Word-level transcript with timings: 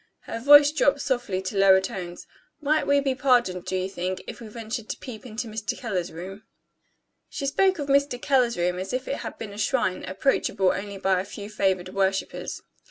Her 0.21 0.39
voice 0.39 0.71
dropped 0.71 1.01
softly 1.01 1.43
to 1.43 1.57
lower 1.59 1.79
tones. 1.79 2.25
"Might 2.59 2.87
we 2.87 2.99
be 2.99 3.13
pardoned, 3.13 3.65
do 3.65 3.75
you 3.75 3.87
think, 3.87 4.23
if 4.25 4.41
we 4.41 4.47
ventured 4.47 4.89
to 4.89 4.97
peep 4.97 5.27
into 5.27 5.47
Mr. 5.47 5.77
Keller's 5.77 6.11
room?" 6.11 6.41
She 7.29 7.45
spoke 7.45 7.77
of 7.77 7.85
"Mr. 7.87 8.19
Keller's 8.19 8.57
room" 8.57 8.79
as 8.79 8.93
if 8.93 9.07
it 9.07 9.17
had 9.17 9.37
been 9.37 9.53
a 9.53 9.59
shrine, 9.59 10.03
approachable 10.05 10.71
only 10.71 10.97
by 10.97 11.19
a 11.19 11.23
few 11.23 11.51
favored 11.51 11.89
worshippers. 11.89 12.63